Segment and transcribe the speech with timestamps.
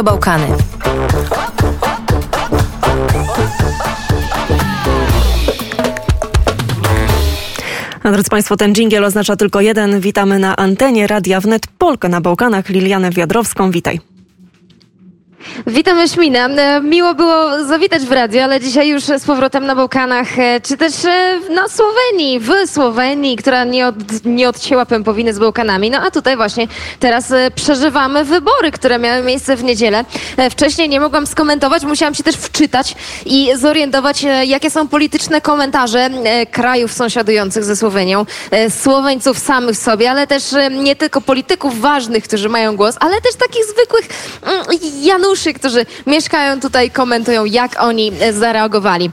[0.00, 0.46] Radio Bałkany.
[8.04, 10.00] Drodzy Państwo, ten dżingiel oznacza tylko jeden.
[10.00, 12.68] Witamy na antenie Radia Wnet Polkę na Bałkanach.
[12.68, 14.00] Lilianę Wiadrowską, witaj.
[15.66, 16.48] Witam Eśmina.
[16.48, 20.76] E, Miło było zawitać w radio, ale dzisiaj już z powrotem na Bałkanach, e, czy
[20.76, 23.94] też e, na Słowenii, w Słowenii, która nie, od,
[24.24, 25.90] nie odcięła pępowiny z Bałkanami.
[25.90, 26.68] No a tutaj właśnie
[27.00, 30.04] teraz przeżywamy wybory, które miały miejsce w niedzielę.
[30.50, 32.94] Wcześniej nie mogłam skomentować, musiałam się też wczytać
[33.26, 36.10] i zorientować, jakie są polityczne komentarze
[36.50, 38.26] krajów sąsiadujących ze Słowenią,
[38.82, 43.64] Słoweńców samych sobie, ale też nie tylko polityków ważnych, którzy mają głos, ale też takich
[43.64, 44.08] zwykłych
[44.42, 44.64] mm,
[45.40, 49.10] Januszy, którzy mieszkają tutaj, komentują, jak oni zareagowali.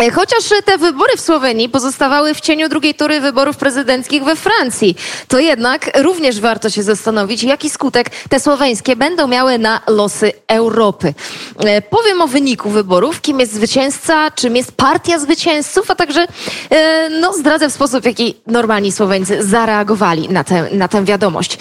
[0.00, 4.96] E, chociaż te wybory w Słowenii pozostawały w cieniu drugiej tury wyborów prezydenckich we Francji,
[5.28, 11.14] to jednak również warto się zastanowić, jaki skutek te słoweńskie będą miały na losy Europy.
[11.58, 16.26] E, powiem o wyniku wyborów, kim jest zwycięzca, czym jest partia zwycięzców, a także
[16.70, 21.58] e, no, zdradzę w sposób, w jaki normalni Słoweńcy zareagowali na tę, na tę wiadomość.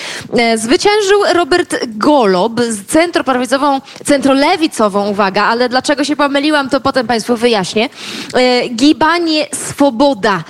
[0.56, 7.90] Zwyciężył Robert Golob z centroprawicową, centrolewicową, uwaga, ale dlaczego się pomyliłam, to potem Państwu wyjaśnię.
[8.34, 10.44] E, Gibanie Swoboda.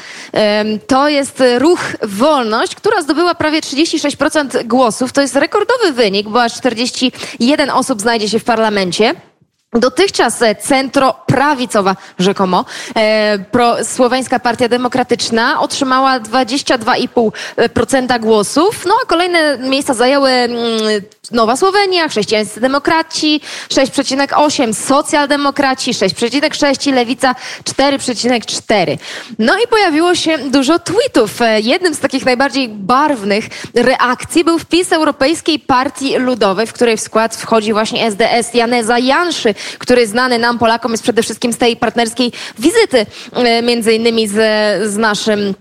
[0.88, 5.14] To jest ruch Wolność, która zdobyła prawie 36% głosów.
[5.14, 9.16] To jest rekordowy wynik, bo aż 41 osób znajdzie się w parlamencie.
[9.74, 19.58] Dotychczas e, centroprawicowa, rzekomo, e, pro, Słoweńska Partia Demokratyczna otrzymała 22,5% głosów, no a kolejne
[19.58, 20.60] miejsca zajęły mm,
[21.32, 28.98] Nowa Słowenia, Chrześcijańscy Demokraci 6,8, Socjaldemokraci 6,6 i Lewica 4,4.
[29.40, 31.42] No i pojawiło się dużo tweetów.
[31.42, 37.02] E, jednym z takich najbardziej barwnych reakcji był wpis Europejskiej Partii Ludowej, w której w
[37.02, 41.78] skład wchodzi właśnie SDS Janeza Janszy, który znany nam Polakom jest przede wszystkim z tej
[41.78, 44.34] partnerskiej wizyty e, między innymi z,
[44.92, 45.54] z naszym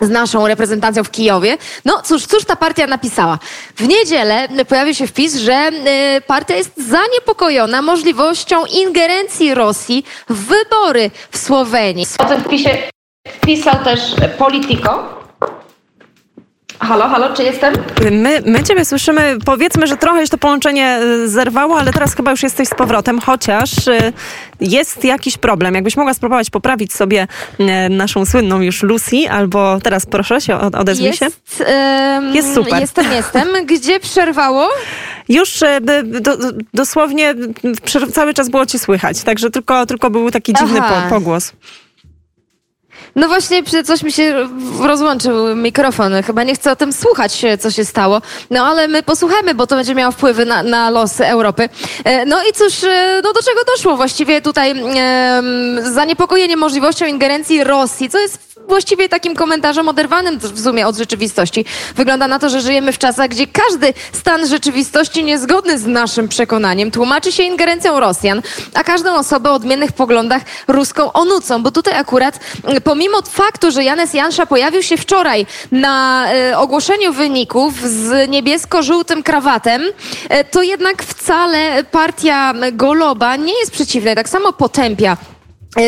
[0.00, 1.58] z naszą reprezentacją w Kijowie.
[1.84, 3.38] No cóż, cóż ta partia napisała?
[3.76, 5.70] W niedzielę pojawił się wpis, że
[6.16, 12.06] y, partia jest zaniepokojona możliwością ingerencji Rosji w wybory w Słowenii.
[12.18, 12.78] O tym wpisie
[13.28, 14.00] wpisał też
[14.38, 15.20] Politico.
[16.80, 17.74] Halo, halo, czy jestem?
[18.10, 19.36] My, my Ciebie słyszymy.
[19.44, 23.20] Powiedzmy, że trochę się to połączenie y, zerwało, ale teraz chyba już jesteś z powrotem,
[23.20, 24.12] chociaż y,
[24.60, 25.74] jest jakiś problem.
[25.74, 27.26] Jakbyś mogła spróbować poprawić sobie
[27.60, 31.26] y, naszą słynną już Lucy, albo teraz proszę się odezwij jest, się.
[31.64, 32.80] Um, jest super.
[32.80, 33.48] Jestem, jestem.
[33.70, 34.68] Gdzie przerwało?
[35.28, 35.60] Już
[36.20, 36.36] do,
[36.74, 37.34] dosłownie
[38.12, 41.52] cały czas było Cię słychać, także tylko, tylko był taki dziwny po, pogłos.
[43.16, 44.48] No właśnie, coś mi się
[44.80, 46.12] rozłączył mikrofon.
[46.26, 48.22] Chyba nie chcę o tym słuchać, co się stało.
[48.50, 51.68] No ale my posłuchamy, bo to będzie miało wpływy na, na losy Europy.
[52.04, 54.74] E, no i cóż, e, no do czego doszło właściwie tutaj?
[54.96, 55.42] E,
[55.92, 61.64] zaniepokojenie możliwością ingerencji Rosji, co jest właściwie takim komentarzem oderwanym w sumie od rzeczywistości.
[61.96, 66.90] Wygląda na to, że żyjemy w czasach, gdzie każdy stan rzeczywistości niezgodny z naszym przekonaniem
[66.90, 68.42] tłumaczy się ingerencją Rosjan,
[68.74, 72.40] a każdą osobę o odmiennych poglądach ruską onucą, bo tutaj akurat
[72.84, 79.82] pomimo faktu, że Janes Jansza pojawił się wczoraj na e, ogłoszeniu wyników z niebiesko-żółtym krawatem,
[80.28, 85.16] e, to jednak wcale partia Goloba nie jest przeciwna, tak samo potępia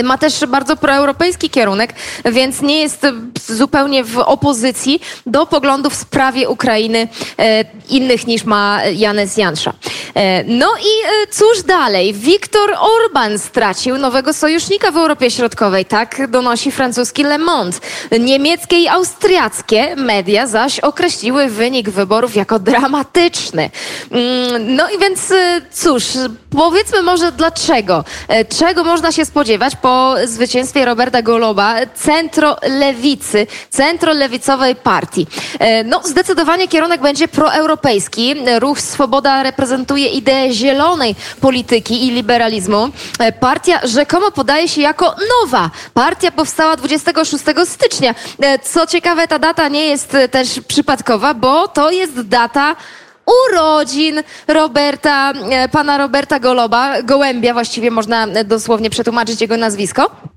[0.05, 1.95] ma też bardzo proeuropejski kierunek,
[2.25, 3.07] więc nie jest
[3.49, 9.73] zupełnie w opozycji do poglądów w sprawie Ukrainy e, innych niż ma Janes Jansza.
[10.15, 10.93] E, no i
[11.31, 12.15] cóż dalej?
[12.15, 17.79] Viktor Orban stracił nowego sojusznika w Europie Środkowej, tak donosi francuski Le Monde.
[18.21, 23.71] Niemieckie i austriackie media zaś określiły wynik wyborów jako dramatyczny.
[24.11, 25.33] Mm, no i więc
[25.73, 26.05] cóż,
[26.51, 28.05] powiedzmy może dlaczego?
[28.59, 29.72] Czego można się spodziewać?
[29.77, 35.27] Po zwycięstwie Roberta Goloba centro-lewicy, centro-lewicowej partii.
[35.59, 38.35] E, no, zdecydowanie kierunek będzie proeuropejski.
[38.59, 42.89] Ruch Swoboda reprezentuje ideę zielonej polityki i liberalizmu.
[43.19, 45.71] E, partia rzekomo podaje się jako nowa.
[45.95, 48.15] Partia powstała 26 stycznia.
[48.43, 52.77] E, co ciekawe, ta data nie jest też przypadkowa, bo to jest data
[53.27, 60.32] urodzin Roberta, e, pana Roberta Goloba, Gołębia właściwie można dosłownie przetłumaczyć jego nazwisko.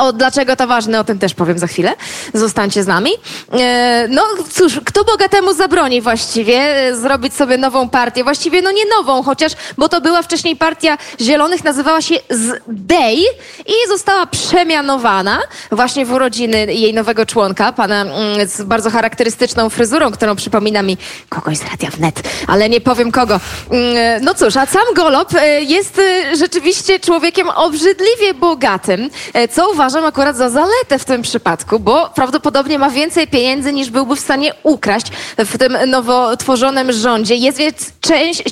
[0.00, 1.94] O, dlaczego to ważne, o tym też powiem za chwilę.
[2.34, 3.10] Zostańcie z nami.
[3.52, 4.22] E, no
[4.52, 8.24] cóż, kto bogatemu zabroni właściwie e, zrobić sobie nową partię?
[8.24, 13.24] Właściwie no nie nową, chociaż, bo to była wcześniej partia Zielonych, nazywała się ZDEJ
[13.66, 15.38] i została przemianowana
[15.72, 20.96] właśnie w urodziny jej nowego członka, pana mm, z bardzo charakterystyczną fryzurą, którą przypomina mi
[21.28, 23.40] kogoś z Radia Wnet, ale nie powiem kogo.
[23.70, 29.10] Mm, e, no cóż, a sam Golob e, jest e, rzeczywiście człowiekiem obrzydliwie bogatym,
[29.50, 34.16] co uważam akurat za zaletę w tym przypadku, bo prawdopodobnie ma więcej pieniędzy niż byłby
[34.16, 35.06] w stanie ukraść
[35.38, 37.34] w tym nowo tworzonym rządzie.
[37.34, 37.92] Jest więc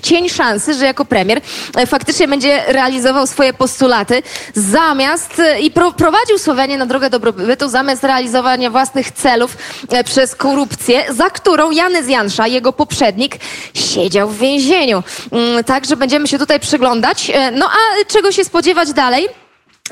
[0.03, 1.41] cień szansy, że jako premier
[1.76, 4.23] e, faktycznie będzie realizował swoje postulaty
[4.55, 9.56] zamiast e, i pro, prowadził Słowenię na drogę dobrobytu zamiast realizowania własnych celów
[9.88, 13.37] e, przez korupcję, za którą Janez Jansza, jego poprzednik,
[13.75, 15.03] siedział w więzieniu.
[15.32, 17.32] Mm, Także będziemy się tutaj przyglądać.
[17.53, 19.29] No a czego się spodziewać dalej?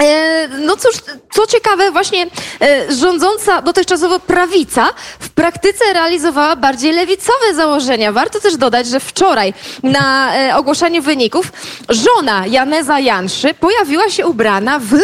[0.01, 0.95] E, No cóż,
[1.33, 2.27] co ciekawe, właśnie
[2.61, 4.89] e, rządząca dotychczasowo prawica
[5.21, 8.13] w praktyce realizowała bardziej lewicowe założenia.
[8.13, 11.53] Warto też dodać, że wczoraj na e, ogłoszeniu wyników
[11.89, 14.97] żona Janeza Janszy pojawiła się ubrana w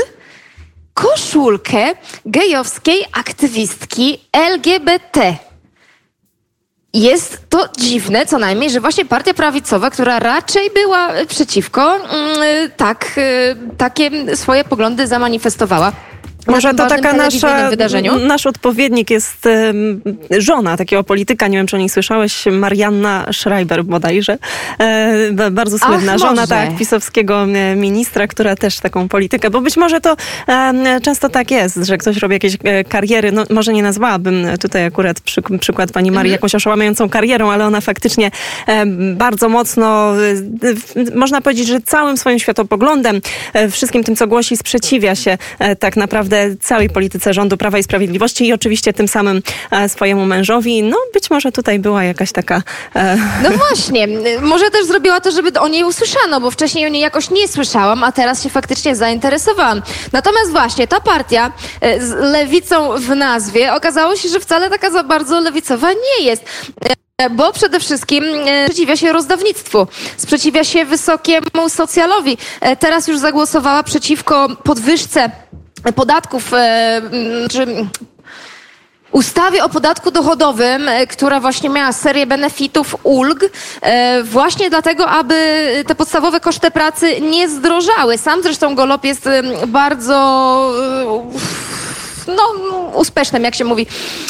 [0.94, 1.94] koszulkę
[2.26, 5.51] gejowskiej aktywistki LGBT.
[6.94, 13.18] Jest to dziwne, co najmniej, że właśnie partia prawicowa, która raczej była przeciwko, mm, tak,
[13.18, 15.92] y, takie swoje poglądy zamanifestowała.
[16.46, 18.18] Może to taka nasza, wydarzeniu.
[18.18, 19.48] nasz odpowiednik jest
[20.38, 24.38] żona takiego polityka, nie wiem czy o niej słyszałeś, Marianna Schreiber bodajże,
[24.78, 26.46] e, bardzo Ach, słynna żona może.
[26.46, 27.46] tak, pisowskiego
[27.76, 30.16] ministra, która też taką politykę, bo być może to
[31.02, 35.20] często tak jest, że ktoś robi jakieś e, kariery, no może nie nazwałabym tutaj akurat
[35.20, 36.32] przy, przykład pani Marii Mhm.
[36.38, 38.30] jakąś oszałamiającą karierą, ale ona faktycznie
[39.14, 40.14] bardzo mocno,
[41.04, 43.20] e, można powiedzieć, że całym swoim światopoglądem,
[43.70, 45.38] wszystkim tym, co głosi, sprzeciwia się
[45.78, 50.82] tak naprawdę całej polityce rządu Prawa i Sprawiedliwości i oczywiście tym samym e, swojemu mężowi.
[50.82, 52.62] No być może tutaj była jakaś taka...
[52.96, 54.08] e, No właśnie,
[54.42, 58.04] może też zrobiła to, żeby o niej usłyszano, bo wcześniej o niej jakoś nie słyszałam,
[58.04, 59.82] a teraz się faktycznie zainteresowałam.
[60.12, 61.52] Natomiast właśnie ta partia
[61.86, 66.44] y, z lewicą w nazwie okazało się, że wcale taka za bardzo lewicowa nie jest.
[67.30, 69.86] Bo przede wszystkim e, sprzeciwia się rozdawnictwu,
[70.16, 72.38] sprzeciwia się wysokiemu socjalowi.
[72.60, 75.30] E, Teraz już zagłosowała przeciwko podwyżce
[75.94, 77.02] podatków, e,
[77.50, 77.66] czy
[79.12, 83.44] ustawie o podatku dochodowym, e, która właśnie miała serię benefitów, ulg,
[83.80, 85.34] e, właśnie dlatego, aby
[85.86, 88.18] te podstawowe koszty pracy nie zdrożały.
[88.18, 89.28] Sam zresztą Golob jest
[89.66, 90.72] bardzo
[92.26, 93.86] no, uspesznym, jak się mówi,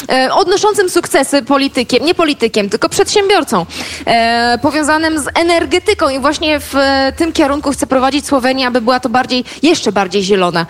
[0.09, 3.65] e, odnoszącym sukcesy politykiem, nie politykiem, tylko przedsiębiorcą,
[4.05, 8.99] e, powiązanym z energetyką i właśnie w e, tym kierunku chce prowadzić Słowenię, aby była
[8.99, 10.65] to bardziej, jeszcze bardziej zielona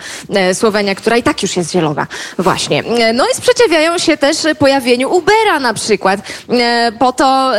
[0.52, 2.06] Słowenia, która i tak już jest zielona,
[2.38, 2.82] właśnie.
[3.14, 6.20] No i sprzeciwiają się też pojawieniu Ubera na przykład,
[6.98, 7.52] po to,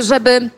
[0.00, 0.50] żeby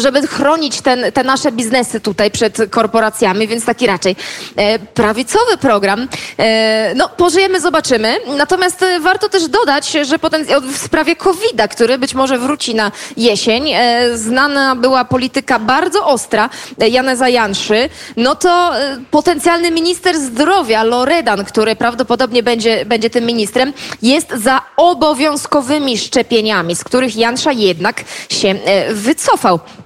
[0.00, 4.16] żeby chronić ten, te nasze biznesy tutaj przed korporacjami, więc taki raczej
[4.56, 6.08] e, prawicowy program.
[6.38, 8.16] E, no, pożyjemy, zobaczymy.
[8.36, 10.18] Natomiast e, warto też dodać, że
[10.72, 13.64] w sprawie COVID-a, który być może wróci na jesień,
[14.14, 18.72] znana była polityka bardzo ostra Janeza Janszy, no to
[19.10, 23.72] potencjalny minister zdrowia Loredan, który prawdopodobnie będzie, będzie tym ministrem,
[24.02, 28.54] jest za obowiązkowymi szczepieniami, z których Jansza jednak się
[28.90, 29.55] wycofał.
[29.56, 29.85] E,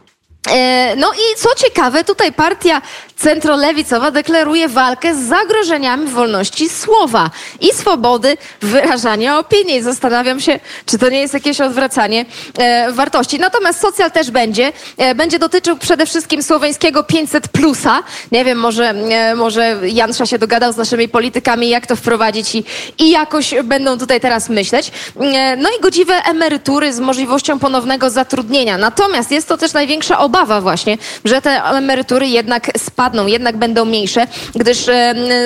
[0.96, 2.82] No i co ciekawe, tutaj partia
[3.16, 9.82] centrolewicowa deklaruje walkę z zagrożeniami wolności słowa i swobody wyrażania opinii.
[9.82, 12.24] Zastanawiam się, czy to nie jest jakieś odwracanie
[12.58, 13.38] e, wartości.
[13.38, 14.72] Natomiast socjal też będzie.
[14.98, 18.02] E, będzie dotyczył przede wszystkim słoweńskiego 500 plusa.
[18.32, 22.64] Nie wiem, może, e, może Jansza się dogadał z naszymi politykami, jak to wprowadzić i,
[22.98, 24.92] i jakoś będą tutaj teraz myśleć.
[25.20, 28.78] E, No i godziwe emerytury z możliwością ponownego zatrudnienia.
[28.78, 30.29] Natomiast jest to też największa obawa
[30.60, 34.86] właśnie, że te emerytury jednak spadną, jednak będą mniejsze, gdyż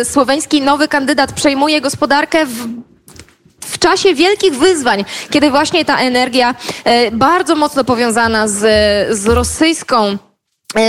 [0.05, 2.69] słoweński nowy kandydat przejmuje gospodarkę w
[3.65, 8.61] w czasie wielkich wyzwań, kiedy właśnie ta energia e, bardzo mocno powiązana z,
[9.19, 10.19] z rosyjską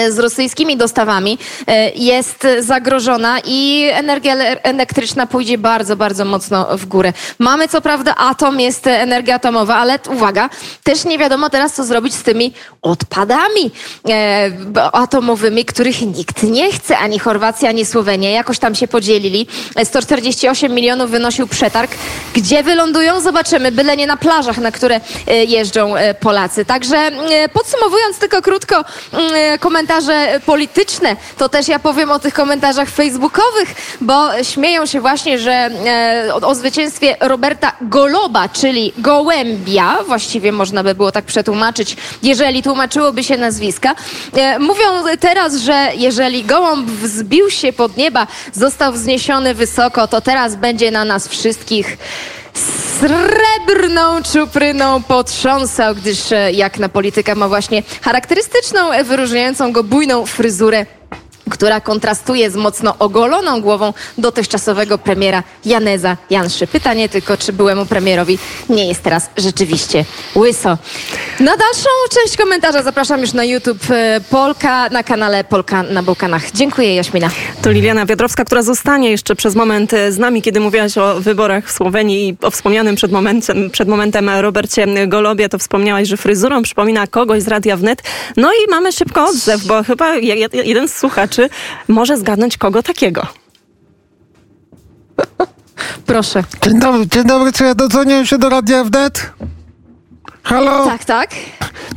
[0.10, 1.38] z rosyjskimi dostawami
[1.68, 7.13] e, jest zagrożona i energia ele- elektryczna pójdzie bardzo, bardzo mocno w górę.
[7.39, 10.50] Mamy co prawda atom, jest energia atomowa, ale uwaga,
[10.84, 13.72] też nie wiadomo teraz, co zrobić z tymi odpadami
[14.10, 14.51] e,
[14.92, 18.30] atomowymi, których nikt nie chce, ani Chorwacja, ani Słowenia.
[18.30, 19.48] Jakoś tam się podzielili.
[19.75, 21.92] E, 148 milionów wynosił przetarg.
[22.34, 23.22] Gdzie wylądują?
[23.22, 23.72] Zobaczymy.
[23.72, 26.65] Byle nie na plażach, na które e, jeżdżą e, Polacy.
[26.65, 32.20] Także e, podsumowując tylko krótko, mm, e, komentarz komentarze polityczne, to też ja powiem o
[32.20, 38.94] tych komentarzach facebookowych, bo śmieją się właśnie, że e, o, o zwycięstwie Roberta Goloba, czyli
[38.98, 43.96] Gołębia, właściwie można by było tak przetłumaczyć, jeżeli tłumaczyłoby się nazwiska.
[44.34, 44.86] E, mówią
[45.20, 51.05] teraz, że jeżeli gołąb wzbił się pod nieba, został wzniesiony wysoko, to teraz będzie na
[51.05, 51.98] nas wszystkich
[53.00, 60.25] srebrną czupryną potrząsał, gdyż e, jak na polityka ma właśnie charakterystyczną, e, wyróżniającą go bujną
[60.25, 60.85] fryzurę
[61.49, 66.67] która kontrastuje z mocno ogoloną głową dotychczasowego premiera Janeza Janszy.
[66.67, 68.37] Pytanie tylko, czy byłemu premierowi
[68.69, 70.77] nie jest teraz rzeczywiście łyso.
[71.39, 76.51] Na dalszą część komentarza zapraszam już na YouTube e, Polka na kanale Polka na Bałkanach.
[76.51, 77.29] Dziękuję Jaśmina.
[77.61, 81.67] To Liliana Wiadrowska, która zostanie jeszcze przez moment e, z nami, kiedy mówiłaś o wyborach
[81.67, 86.61] w Słowenii i o wspomnianym przed momentem, przed momentem Robercie Golobie, to wspomniałaś, że fryzurą
[86.63, 88.03] przypomina kogoś z Radia Wnet.
[88.37, 90.15] No i mamy szybko odzew, bo chyba
[90.51, 91.35] jeden z słuchaczy
[91.88, 93.27] może zgadnąć kogo takiego.
[96.06, 96.44] Proszę.
[96.63, 99.32] Dzień dobry, dzień dobry, czy ja dodzwoniłem się do Radia Wnet?
[100.45, 100.85] Halo?
[100.85, 101.29] Tak, tak.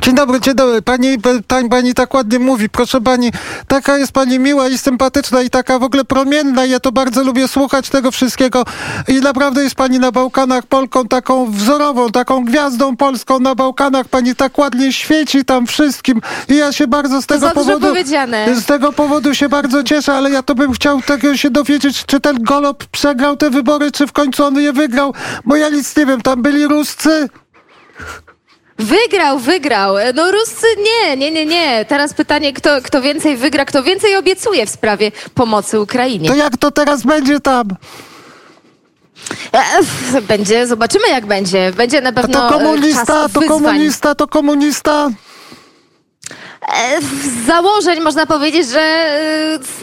[0.01, 0.81] Dzień dobry, dzień dobry.
[0.81, 2.69] Pani, pani, pani tak ładnie mówi.
[2.69, 3.31] Proszę pani,
[3.67, 6.65] taka jest pani miła i sympatyczna i taka w ogóle promienna.
[6.65, 8.63] Ja to bardzo lubię słuchać tego wszystkiego.
[9.07, 14.07] I naprawdę jest pani na Bałkanach Polką taką wzorową, taką gwiazdą polską na Bałkanach.
[14.07, 16.21] Pani tak ładnie świeci tam wszystkim.
[16.47, 17.87] I ja się bardzo z tego to powodu...
[17.87, 18.55] powiedziane.
[18.55, 22.19] Z tego powodu się bardzo cieszę, ale ja to bym chciał tego się dowiedzieć, czy
[22.19, 25.13] ten Golob przegrał te wybory, czy w końcu on je wygrał.
[25.45, 27.29] Bo ja nic nie wiem, tam byli Ruscy...
[28.79, 29.95] Wygrał, wygrał.
[30.15, 31.85] No Ruscy nie, nie, nie, nie.
[31.85, 36.29] Teraz pytanie, kto, kto więcej wygra, kto więcej obiecuje w sprawie pomocy Ukrainie.
[36.29, 37.67] To jak to teraz będzie tam?
[39.53, 41.71] E, będzie, zobaczymy jak będzie.
[41.71, 43.59] Będzie na pewno A to komunista, czas to wyzwań.
[43.61, 45.09] komunista, to komunista.
[46.73, 48.79] E, Z założeń można powiedzieć, że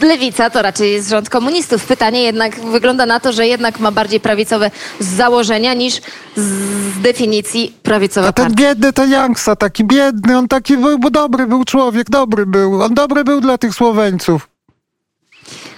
[0.01, 1.85] e, lewica to raczej jest rząd komunistów.
[1.85, 6.01] Pytanie jednak wygląda na to, że jednak ma bardziej prawicowe założenia niż
[6.35, 8.63] z definicji prawicowa A ten partia.
[8.63, 12.81] biedny, ten Janksa, taki biedny, on taki był, był dobry, był człowiek, dobry był.
[12.83, 14.47] On dobry był dla tych Słoweńców.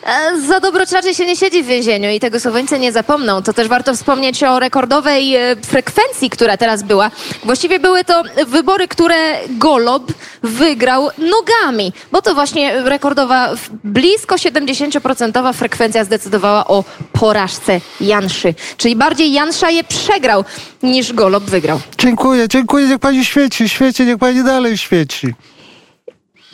[0.03, 3.43] E, Za dobroć raczej się nie siedzi w więzieniu i tego Słoweńcy nie zapomną.
[3.43, 7.11] To też warto wspomnieć o rekordowej e, frekwencji, która teraz była.
[7.43, 9.15] Właściwie były to wybory, które
[9.49, 10.11] Golob
[10.43, 13.49] wygrał nogami, bo to właśnie rekordowa,
[13.83, 18.53] blisko 70% frekwencja zdecydowała o porażce Janszy.
[18.77, 20.45] Czyli bardziej Jansza je przegrał
[20.83, 21.79] niż Golob wygrał.
[21.97, 25.33] Dziękuję, dziękuję, niech pani świeci, świeci, niech pani dalej świeci.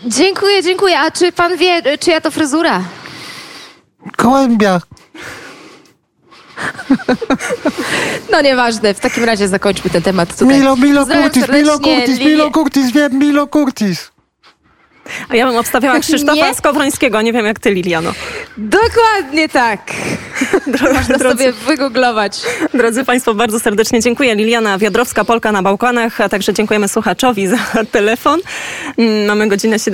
[0.05, 0.99] Dziękuję, dziękuję.
[0.99, 2.81] A czy pan wie, czyja to fryzura?
[4.17, 4.81] Gołębia.
[8.31, 10.57] No nieważne, w takim razie zakończmy ten temat tutaj.
[10.57, 14.11] Milo, Milo Pozdrawiam Curtis, Milo Curtis, Milo Curtis, wiem, Milo Curtis.
[15.29, 16.55] A ja bym obstawiała Krzysztofa Nie.
[16.55, 17.21] Skowrońskiego.
[17.21, 18.11] Nie wiem jak ty, Liliano.
[18.57, 19.79] Dokładnie tak.
[20.93, 22.41] Można Drodzy, sobie wygooglować.
[22.73, 24.35] drodzy Państwo, bardzo serdecznie dziękuję.
[24.35, 27.57] Liliana Wiadrowska, Polka na Bałkanach, a także dziękujemy słuchaczowi za
[27.91, 28.39] telefon.
[28.97, 29.93] Mm, Mamy godzinę 7.